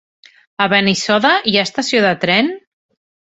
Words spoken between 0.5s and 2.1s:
A Benissoda hi ha estació